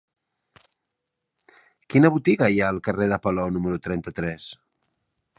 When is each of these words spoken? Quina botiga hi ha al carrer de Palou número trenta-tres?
Quina 1.93 2.09
botiga 2.15 2.47
hi 2.53 2.57
ha 2.63 2.69
al 2.75 2.79
carrer 2.87 3.07
de 3.11 3.19
Palou 3.27 3.51
número 3.59 3.77
trenta-tres? 3.89 4.49